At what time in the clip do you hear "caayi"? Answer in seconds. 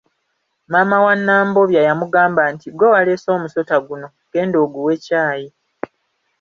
5.05-5.47